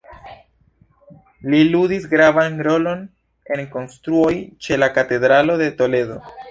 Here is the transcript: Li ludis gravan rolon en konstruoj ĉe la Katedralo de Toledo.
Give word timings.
Li 1.53 1.59
ludis 1.75 2.09
gravan 2.15 2.57
rolon 2.71 3.05
en 3.57 3.65
konstruoj 3.77 4.35
ĉe 4.67 4.85
la 4.85 4.95
Katedralo 4.99 5.63
de 5.65 5.75
Toledo. 5.83 6.23